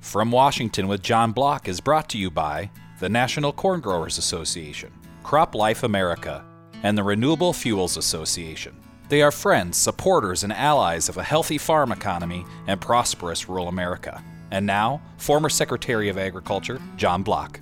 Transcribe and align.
From 0.00 0.32
Washington 0.32 0.88
with 0.88 1.02
John 1.02 1.32
Block 1.32 1.68
is 1.68 1.80
brought 1.80 2.08
to 2.08 2.18
you 2.18 2.30
by 2.30 2.70
the 3.00 3.08
National 3.08 3.52
Corn 3.52 3.80
Growers 3.80 4.16
Association, 4.16 4.90
Crop 5.22 5.54
Life 5.54 5.82
America, 5.82 6.42
and 6.82 6.96
the 6.96 7.02
Renewable 7.02 7.52
Fuels 7.52 7.98
Association. 7.98 8.74
They 9.10 9.20
are 9.20 9.30
friends, 9.30 9.76
supporters, 9.76 10.42
and 10.42 10.54
allies 10.54 11.08
of 11.10 11.18
a 11.18 11.22
healthy 11.22 11.58
farm 11.58 11.92
economy 11.92 12.46
and 12.66 12.80
prosperous 12.80 13.48
rural 13.48 13.68
America. 13.68 14.24
And 14.50 14.64
now, 14.64 15.02
former 15.18 15.50
Secretary 15.50 16.08
of 16.08 16.16
Agriculture 16.18 16.80
John 16.96 17.22
Block. 17.22 17.60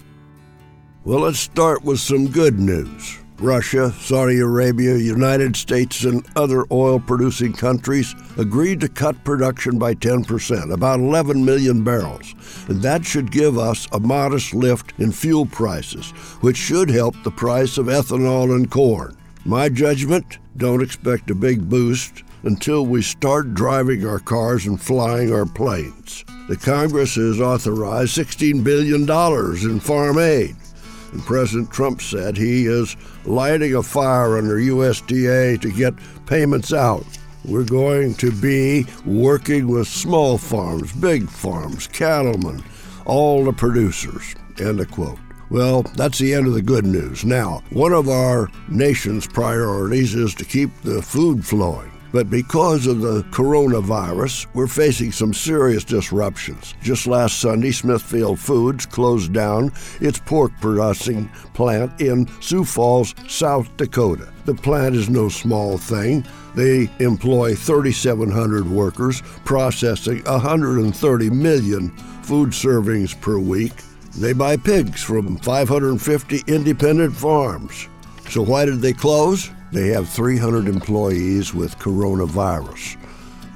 Well, 1.04 1.20
let's 1.20 1.40
start 1.40 1.82
with 1.82 1.98
some 1.98 2.28
good 2.28 2.58
news. 2.58 3.18
Russia, 3.40 3.92
Saudi 3.92 4.40
Arabia, 4.40 4.96
United 4.96 5.56
States, 5.56 6.04
and 6.04 6.26
other 6.34 6.64
oil 6.72 6.98
producing 6.98 7.52
countries 7.52 8.14
agreed 8.36 8.80
to 8.80 8.88
cut 8.88 9.22
production 9.24 9.78
by 9.78 9.94
10%, 9.94 10.72
about 10.72 11.00
11 11.00 11.44
million 11.44 11.84
barrels. 11.84 12.34
And 12.68 12.82
that 12.82 13.04
should 13.04 13.30
give 13.30 13.56
us 13.56 13.86
a 13.92 14.00
modest 14.00 14.54
lift 14.54 14.92
in 14.98 15.12
fuel 15.12 15.46
prices, 15.46 16.10
which 16.40 16.56
should 16.56 16.90
help 16.90 17.14
the 17.22 17.30
price 17.30 17.78
of 17.78 17.86
ethanol 17.86 18.54
and 18.54 18.70
corn. 18.70 19.16
My 19.44 19.68
judgment 19.68 20.38
don't 20.56 20.82
expect 20.82 21.30
a 21.30 21.34
big 21.34 21.68
boost 21.68 22.24
until 22.42 22.86
we 22.86 23.02
start 23.02 23.54
driving 23.54 24.06
our 24.06 24.18
cars 24.18 24.66
and 24.66 24.80
flying 24.80 25.32
our 25.32 25.46
planes. 25.46 26.24
The 26.48 26.56
Congress 26.56 27.14
has 27.16 27.40
authorized 27.40 28.16
$16 28.16 28.64
billion 28.64 29.02
in 29.70 29.80
farm 29.80 30.18
aid. 30.18 30.56
And 31.12 31.22
President 31.22 31.70
Trump 31.70 32.02
said 32.02 32.36
he 32.36 32.66
is 32.66 32.96
lighting 33.24 33.74
a 33.74 33.82
fire 33.82 34.36
under 34.36 34.56
USDA 34.56 35.60
to 35.60 35.72
get 35.72 35.94
payments 36.26 36.72
out. 36.72 37.04
We're 37.44 37.64
going 37.64 38.14
to 38.16 38.30
be 38.30 38.86
working 39.06 39.68
with 39.68 39.88
small 39.88 40.38
farms, 40.38 40.92
big 40.92 41.28
farms, 41.28 41.86
cattlemen, 41.86 42.62
all 43.06 43.44
the 43.44 43.52
producers. 43.52 44.34
End 44.58 44.80
of 44.80 44.90
quote. 44.90 45.18
Well, 45.50 45.82
that's 45.82 46.18
the 46.18 46.34
end 46.34 46.46
of 46.46 46.52
the 46.52 46.62
good 46.62 46.84
news. 46.84 47.24
Now, 47.24 47.62
one 47.70 47.92
of 47.92 48.08
our 48.08 48.50
nation's 48.68 49.26
priorities 49.26 50.14
is 50.14 50.34
to 50.34 50.44
keep 50.44 50.70
the 50.82 51.00
food 51.00 51.44
flowing. 51.44 51.90
But 52.12 52.30
because 52.30 52.86
of 52.86 53.00
the 53.00 53.22
coronavirus, 53.24 54.46
we're 54.54 54.66
facing 54.66 55.12
some 55.12 55.34
serious 55.34 55.84
disruptions. 55.84 56.74
Just 56.82 57.06
last 57.06 57.38
Sunday, 57.38 57.70
Smithfield 57.70 58.38
Foods 58.38 58.86
closed 58.86 59.32
down 59.32 59.72
its 60.00 60.18
pork 60.18 60.52
processing 60.60 61.28
plant 61.54 62.00
in 62.00 62.28
Sioux 62.40 62.64
Falls, 62.64 63.14
South 63.28 63.74
Dakota. 63.76 64.32
The 64.46 64.54
plant 64.54 64.96
is 64.96 65.10
no 65.10 65.28
small 65.28 65.76
thing. 65.76 66.24
They 66.54 66.88
employ 66.98 67.54
3,700 67.54 68.68
workers, 68.68 69.20
processing 69.44 70.24
130 70.24 71.30
million 71.30 71.90
food 72.22 72.50
servings 72.50 73.18
per 73.20 73.38
week. 73.38 73.72
They 74.16 74.32
buy 74.32 74.56
pigs 74.56 75.02
from 75.02 75.36
550 75.36 76.42
independent 76.46 77.14
farms. 77.14 77.88
So, 78.28 78.42
why 78.42 78.64
did 78.64 78.80
they 78.80 78.92
close? 78.92 79.50
They 79.70 79.88
have 79.88 80.08
300 80.08 80.66
employees 80.66 81.52
with 81.52 81.78
coronavirus. 81.78 82.96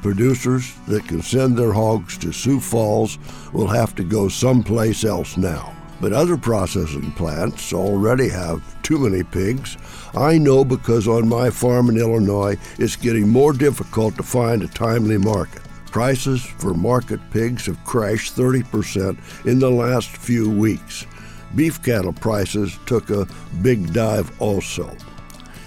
Producers 0.03 0.75
that 0.89 1.07
can 1.07 1.23
send 1.23 1.57
their 1.57 1.73
hogs 1.73 2.19
to 2.19 2.33
Sioux 2.33 2.61
Falls 2.61 3.19
will 3.53 3.69
have 3.69 3.95
to 3.95 4.05
go 4.05 4.29
someplace 4.29 5.05
else 5.05 5.37
now. 5.37 5.75
But 6.01 6.13
other 6.13 6.37
processing 6.37 7.13
plants 7.13 7.73
already 7.73 8.29
have 8.29 8.83
too 8.83 8.99
many 8.99 9.23
pigs. 9.23 9.79
I 10.15 10.37
know 10.37 10.65
because 10.65 11.07
on 11.07 11.29
my 11.29 11.49
farm 11.49 11.89
in 11.89 11.97
Illinois, 11.97 12.57
it's 12.79 12.97
getting 12.97 13.29
more 13.29 13.53
difficult 13.53 14.17
to 14.17 14.25
find 14.25 14.63
a 14.63 14.69
timely 14.69 15.17
market. 15.17 15.63
Prices 15.87 16.43
for 16.43 16.75
market 16.75 17.21
pigs 17.31 17.67
have 17.67 17.83
crashed 17.85 18.37
30% 18.37 19.17
in 19.47 19.61
the 19.61 19.71
last 19.71 20.09
few 20.09 20.51
weeks. 20.51 21.07
Beef 21.55 21.83
cattle 21.83 22.13
prices 22.13 22.77
took 22.87 23.11
a 23.11 23.29
big 23.63 23.93
dive 23.93 24.31
also. 24.41 24.95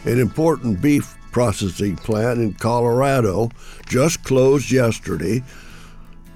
An 0.05 0.19
important 0.19 0.81
beef 0.83 1.17
processing 1.31 1.95
plant 1.95 2.39
in 2.39 2.53
Colorado 2.53 3.49
just 3.87 4.23
closed 4.23 4.69
yesterday, 4.69 5.43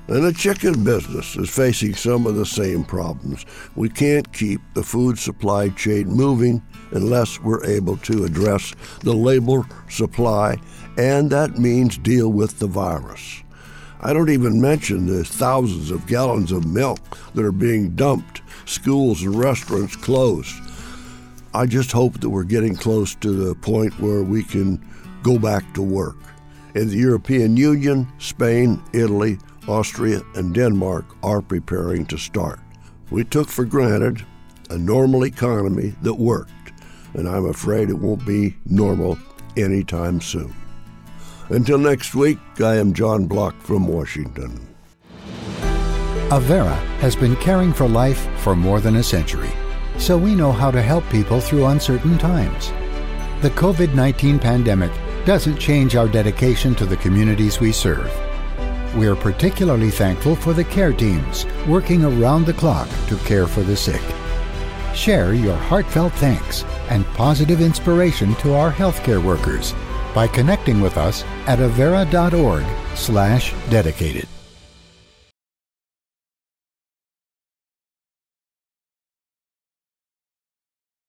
and 0.07 0.23
the 0.23 0.33
chicken 0.33 0.83
business 0.83 1.35
is 1.35 1.51
facing 1.51 1.93
some 1.93 2.25
of 2.25 2.35
the 2.35 2.47
same 2.47 2.83
problems. 2.83 3.45
We 3.75 3.87
can't 3.87 4.33
keep 4.33 4.59
the 4.73 4.81
food 4.81 5.19
supply 5.19 5.69
chain 5.69 6.07
moving 6.07 6.63
unless 6.89 7.39
we're 7.39 7.63
able 7.63 7.97
to 7.97 8.25
address 8.25 8.73
the 9.01 9.13
labor 9.13 9.67
supply, 9.87 10.57
and 10.97 11.29
that 11.29 11.59
means 11.59 11.99
deal 11.99 12.31
with 12.31 12.57
the 12.57 12.67
virus. 12.67 13.43
I 14.01 14.13
don't 14.13 14.31
even 14.31 14.59
mention 14.59 15.05
the 15.05 15.23
thousands 15.23 15.91
of 15.91 16.07
gallons 16.07 16.51
of 16.51 16.65
milk 16.65 16.99
that 17.35 17.45
are 17.45 17.51
being 17.51 17.91
dumped, 17.91 18.41
schools 18.65 19.21
and 19.21 19.35
restaurants 19.35 19.95
closed. 19.95 20.55
I 21.53 21.65
just 21.65 21.91
hope 21.91 22.19
that 22.19 22.29
we're 22.29 22.43
getting 22.43 22.75
close 22.75 23.15
to 23.15 23.31
the 23.31 23.55
point 23.55 23.99
where 23.99 24.21
we 24.21 24.43
can 24.43 24.85
go 25.23 25.39
back 25.39 25.73
to 25.73 25.81
work. 25.81 26.17
And 26.75 26.89
the 26.89 26.97
European 26.97 27.57
Union, 27.57 28.07
Spain, 28.19 28.81
Italy, 28.93 29.39
Austria, 29.67 30.21
and 30.35 30.53
Denmark 30.53 31.05
are 31.23 31.41
preparing 31.41 32.05
to 32.07 32.17
start. 32.17 32.59
We 33.09 33.23
took 33.23 33.49
for 33.49 33.65
granted 33.65 34.23
a 34.69 34.77
normal 34.77 35.25
economy 35.25 35.95
that 36.03 36.13
worked, 36.13 36.51
and 37.15 37.27
I'm 37.27 37.45
afraid 37.45 37.89
it 37.89 37.97
won't 37.97 38.25
be 38.27 38.55
normal 38.65 39.17
anytime 39.57 40.21
soon. 40.21 40.53
Until 41.49 41.79
next 41.79 42.13
week, 42.13 42.37
I 42.59 42.75
am 42.75 42.93
John 42.93 43.25
Block 43.25 43.59
from 43.61 43.87
Washington. 43.87 44.67
Avera 46.29 46.75
has 46.99 47.15
been 47.15 47.35
caring 47.37 47.73
for 47.73 47.87
life 47.87 48.27
for 48.37 48.55
more 48.55 48.79
than 48.79 48.97
a 48.97 49.03
century 49.03 49.51
so 49.97 50.17
we 50.17 50.35
know 50.35 50.51
how 50.51 50.71
to 50.71 50.81
help 50.81 51.07
people 51.09 51.41
through 51.41 51.67
uncertain 51.67 52.17
times. 52.17 52.71
The 53.41 53.51
COVID 53.51 53.93
19 53.93 54.39
pandemic 54.39 54.91
doesn't 55.25 55.57
change 55.57 55.95
our 55.95 56.07
dedication 56.07 56.73
to 56.75 56.85
the 56.85 56.97
communities 56.97 57.59
we 57.59 57.71
serve. 57.71 58.11
We 58.95 59.07
are 59.07 59.15
particularly 59.15 59.91
thankful 59.91 60.35
for 60.35 60.53
the 60.53 60.63
care 60.63 60.93
teams 60.93 61.45
working 61.67 62.03
around 62.03 62.45
the 62.45 62.53
clock 62.53 62.87
to 63.07 63.17
care 63.17 63.47
for 63.47 63.61
the 63.61 63.75
sick. 63.75 64.01
Share 64.95 65.33
your 65.33 65.55
heartfelt 65.55 66.13
thanks 66.13 66.63
and 66.89 67.05
positive 67.13 67.61
inspiration 67.61 68.33
to 68.35 68.55
our 68.55 68.71
healthcare 68.71 69.23
workers 69.23 69.75
by 70.15 70.27
connecting 70.27 70.81
with 70.81 70.97
us 70.97 71.23
at 71.45 71.59
avera.org/dedicated. 71.59 74.38